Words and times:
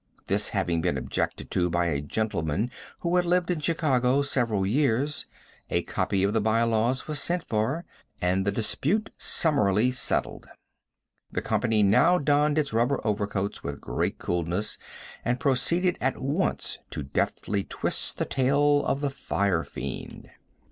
This 0.25 0.49
having 0.49 0.81
been 0.81 0.97
objected 0.97 1.51
to 1.51 1.69
by 1.69 1.85
a 1.85 2.01
gentleman 2.01 2.71
who 3.01 3.17
had 3.17 3.23
lived 3.27 3.51
in 3.51 3.59
Chicago 3.59 4.23
several 4.23 4.65
years, 4.65 5.27
a 5.69 5.83
copy 5.83 6.23
of 6.23 6.33
the 6.33 6.41
by 6.41 6.63
laws 6.63 7.07
was 7.07 7.21
sent 7.21 7.47
for 7.47 7.85
and 8.19 8.43
the 8.43 8.51
dispute 8.51 9.11
summarily 9.15 9.91
settled. 9.91 10.47
The 11.31 11.43
company 11.43 11.83
now 11.83 12.17
donned 12.17 12.57
its 12.57 12.73
rubber 12.73 12.99
overcoats 13.05 13.63
with 13.63 13.79
great 13.79 14.17
coolness 14.17 14.79
and 15.23 15.39
proceeded 15.39 15.99
at 16.01 16.17
once 16.17 16.79
to 16.89 17.03
deftly 17.03 17.63
twist 17.63 18.17
the 18.17 18.25
tail 18.25 18.83
of 18.83 19.01
the 19.01 19.11
firefiend. 19.11 20.31